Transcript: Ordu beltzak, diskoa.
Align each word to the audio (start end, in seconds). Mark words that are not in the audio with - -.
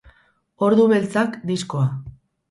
Ordu 0.67 0.85
beltzak, 0.91 1.37
diskoa. 1.51 1.85